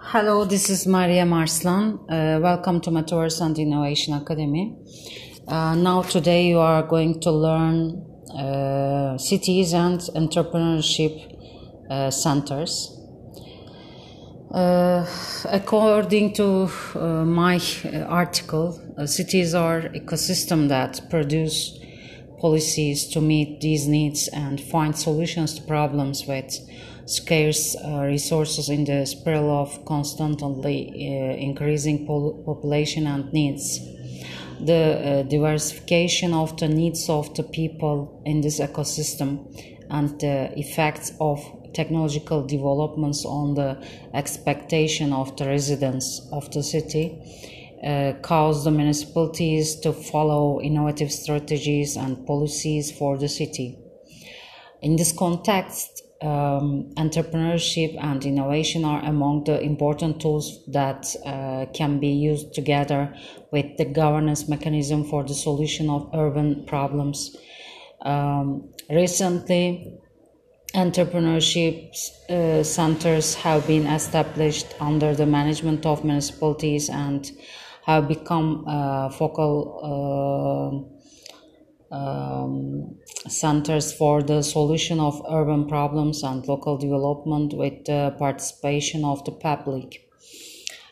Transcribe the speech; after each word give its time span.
Hello, 0.00 0.44
this 0.44 0.70
is 0.70 0.86
Maria 0.86 1.26
Marslan. 1.26 1.98
Uh, 2.08 2.38
welcome 2.40 2.80
to 2.80 2.90
Metaverse 2.90 3.40
and 3.40 3.58
Innovation 3.58 4.14
Academy. 4.14 4.76
Uh, 5.46 5.74
now, 5.74 6.02
today 6.02 6.46
you 6.46 6.58
are 6.58 6.82
going 6.82 7.20
to 7.20 7.30
learn 7.30 8.04
uh, 8.38 9.18
cities 9.18 9.72
and 9.72 10.00
entrepreneurship 10.00 11.36
uh, 11.90 12.10
centers. 12.10 12.98
Uh, 14.50 15.04
according 15.46 16.32
to 16.34 16.70
uh, 16.94 17.24
my 17.24 17.60
article, 18.08 18.80
cities 19.06 19.54
are 19.54 19.82
ecosystem 19.90 20.68
that 20.68 21.00
produce 21.10 21.78
policies 22.40 23.06
to 23.08 23.20
meet 23.20 23.60
these 23.60 23.86
needs 23.86 24.28
and 24.28 24.60
find 24.60 24.96
solutions 24.96 25.54
to 25.54 25.62
problems 25.62 26.26
with 26.26 26.58
scarce 27.06 27.74
uh, 27.76 28.02
resources 28.02 28.68
in 28.68 28.84
the 28.84 29.06
spiral 29.06 29.50
of 29.50 29.84
constantly 29.84 30.90
uh, 30.90 31.36
increasing 31.36 32.06
pol- 32.06 32.42
population 32.44 33.06
and 33.06 33.32
needs. 33.32 33.80
The 34.60 34.74
uh, 34.74 35.22
diversification 35.22 36.34
of 36.34 36.56
the 36.58 36.68
needs 36.68 37.08
of 37.08 37.34
the 37.34 37.44
people 37.44 38.22
in 38.26 38.40
this 38.40 38.60
ecosystem 38.60 39.30
and 39.90 40.20
the 40.20 40.52
effects 40.58 41.12
of 41.20 41.40
technological 41.72 42.44
developments 42.46 43.24
on 43.24 43.54
the 43.54 43.80
expectation 44.12 45.12
of 45.12 45.36
the 45.36 45.46
residents 45.46 46.28
of 46.32 46.50
the 46.50 46.62
city 46.62 47.04
uh, 47.84 48.12
cause 48.22 48.64
the 48.64 48.70
municipalities 48.70 49.78
to 49.80 49.92
follow 49.92 50.60
innovative 50.60 51.12
strategies 51.12 51.96
and 51.96 52.26
policies 52.26 52.90
for 52.90 53.18
the 53.18 53.28
city. 53.28 53.78
In 54.82 54.96
this 54.96 55.12
context, 55.12 56.02
um, 56.20 56.90
entrepreneurship 56.96 57.96
and 58.02 58.24
innovation 58.24 58.84
are 58.84 59.04
among 59.04 59.44
the 59.44 59.60
important 59.60 60.20
tools 60.20 60.64
that 60.66 61.06
uh, 61.24 61.66
can 61.72 62.00
be 62.00 62.08
used 62.08 62.54
together 62.54 63.14
with 63.52 63.76
the 63.76 63.84
governance 63.84 64.48
mechanism 64.48 65.04
for 65.04 65.22
the 65.24 65.34
solution 65.34 65.88
of 65.88 66.10
urban 66.14 66.64
problems. 66.66 67.36
Um, 68.02 68.72
recently, 68.90 69.98
entrepreneurship 70.74 71.94
uh, 72.28 72.62
centers 72.62 73.34
have 73.36 73.66
been 73.66 73.86
established 73.86 74.74
under 74.80 75.14
the 75.14 75.26
management 75.26 75.86
of 75.86 76.04
municipalities 76.04 76.90
and 76.90 77.30
have 77.88 78.06
become 78.06 78.64
focal 79.18 80.90
uh, 81.90 81.96
um, 81.96 82.98
centers 83.26 83.94
for 83.94 84.22
the 84.22 84.42
solution 84.42 85.00
of 85.00 85.22
urban 85.30 85.66
problems 85.66 86.22
and 86.22 86.46
local 86.46 86.76
development 86.76 87.54
with 87.54 87.86
the 87.86 88.14
participation 88.18 89.06
of 89.06 89.24
the 89.24 89.32
public. 89.32 90.06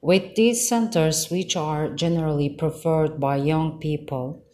With 0.00 0.34
these 0.34 0.66
centers, 0.66 1.30
which 1.30 1.56
are 1.56 1.90
generally 1.90 2.48
preferred 2.48 3.20
by 3.20 3.36
young 3.36 3.78
people, 3.80 4.46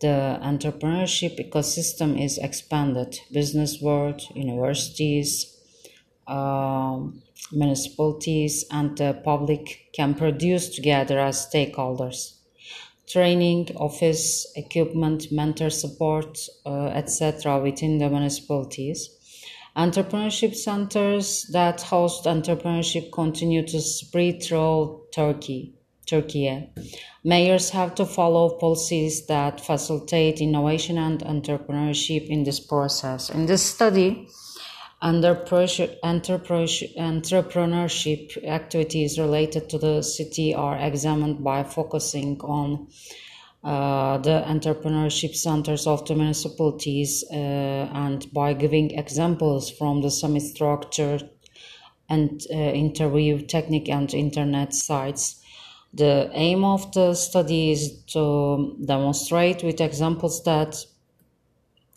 the 0.00 0.40
entrepreneurship 0.42 1.38
ecosystem 1.38 2.20
is 2.20 2.36
expanded. 2.38 3.20
Business 3.30 3.80
world, 3.80 4.22
universities, 4.34 5.55
um, 6.26 7.22
municipalities 7.52 8.64
and 8.70 8.96
the 8.96 9.20
public 9.24 9.88
can 9.94 10.14
produce 10.14 10.68
together 10.68 11.18
as 11.18 11.46
stakeholders. 11.46 12.32
Training, 13.08 13.68
office, 13.76 14.46
equipment, 14.56 15.30
mentor 15.30 15.70
support, 15.70 16.38
uh, 16.64 16.86
etc., 16.86 17.60
within 17.60 17.98
the 17.98 18.08
municipalities. 18.08 19.10
Entrepreneurship 19.76 20.54
centers 20.54 21.46
that 21.52 21.82
host 21.82 22.24
entrepreneurship 22.24 23.12
continue 23.12 23.64
to 23.66 23.80
spread 23.80 24.42
through 24.42 25.02
Turkey. 25.12 25.74
Turkey. 26.06 26.70
Mayors 27.24 27.70
have 27.70 27.94
to 27.96 28.06
follow 28.06 28.56
policies 28.58 29.26
that 29.26 29.60
facilitate 29.60 30.40
innovation 30.40 30.98
and 30.98 31.20
entrepreneurship 31.20 32.28
in 32.28 32.44
this 32.44 32.60
process. 32.60 33.28
In 33.28 33.46
this 33.46 33.62
study, 33.62 34.28
entrepreneurship 36.96 38.44
activities 38.44 39.18
related 39.18 39.68
to 39.68 39.78
the 39.78 40.02
city 40.02 40.54
are 40.54 40.78
examined 40.78 41.44
by 41.44 41.62
focusing 41.64 42.40
on 42.40 42.88
uh, 43.62 44.18
the 44.18 44.44
entrepreneurship 44.46 45.34
centers 45.34 45.86
of 45.86 46.06
the 46.06 46.14
municipalities 46.14 47.24
uh, 47.30 47.34
and 47.34 48.32
by 48.32 48.54
giving 48.54 48.92
examples 48.92 49.70
from 49.70 50.02
the 50.02 50.10
semi-structured 50.10 51.28
and 52.08 52.46
uh, 52.50 52.54
interview 52.54 53.38
technique 53.44 53.88
and 53.88 54.14
internet 54.14 54.72
sites. 54.72 55.42
The 55.92 56.30
aim 56.32 56.64
of 56.64 56.92
the 56.92 57.14
study 57.14 57.72
is 57.72 58.02
to 58.12 58.76
demonstrate 58.84 59.62
with 59.62 59.80
examples 59.80 60.44
that 60.44 60.76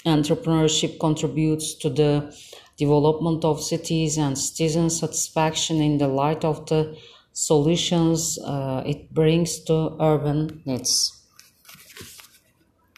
entrepreneurship 0.05 0.99
contributes 0.99 1.75
to 1.75 1.89
the 1.89 2.35
development 2.77 3.43
of 3.43 3.61
cities 3.61 4.17
and 4.17 4.37
citizen 4.37 4.89
satisfaction 4.89 5.81
in 5.81 5.97
the 5.97 6.07
light 6.07 6.45
of 6.45 6.65
the 6.67 6.97
solutions 7.33 8.39
uh, 8.39 8.81
it 8.85 9.13
brings 9.13 9.59
to 9.63 9.95
urban 9.99 10.61
needs. 10.65 11.19